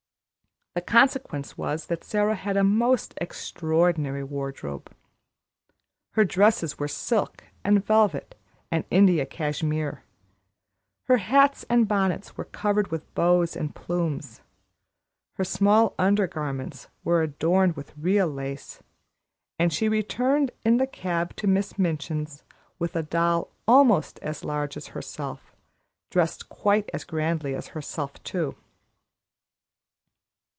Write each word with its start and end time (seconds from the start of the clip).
The 0.73 0.79
consequence 0.79 1.57
was 1.57 1.87
that 1.87 2.01
Sara 2.05 2.33
had 2.33 2.55
a 2.55 2.63
most 2.63 3.13
extraordinary 3.19 4.23
wardrobe. 4.23 4.89
Her 6.11 6.23
dresses 6.23 6.79
were 6.79 6.87
silk 6.87 7.43
and 7.61 7.85
velvet 7.85 8.35
and 8.71 8.85
India 8.89 9.25
cashmere, 9.25 10.05
her 11.09 11.17
hats 11.17 11.65
and 11.69 11.89
bonnets 11.89 12.37
were 12.37 12.45
covered 12.45 12.87
with 12.89 13.13
bows 13.15 13.57
and 13.57 13.75
plumes, 13.75 14.39
her 15.33 15.43
small 15.43 15.93
undergarments 15.99 16.87
were 17.03 17.21
adorned 17.21 17.75
with 17.75 17.91
real 17.97 18.29
lace, 18.29 18.81
and 19.59 19.73
she 19.73 19.89
returned 19.89 20.51
in 20.63 20.77
the 20.77 20.87
cab 20.87 21.35
to 21.35 21.47
Miss 21.47 21.77
Minchin's 21.77 22.45
with 22.79 22.95
a 22.95 23.03
doll 23.03 23.51
almost 23.67 24.19
as 24.21 24.45
large 24.45 24.77
as 24.77 24.87
herself, 24.95 25.53
dressed 26.09 26.47
quite 26.47 26.89
as 26.93 27.03
grandly 27.03 27.55
as 27.55 27.67
herself, 27.75 28.23
too. 28.23 28.55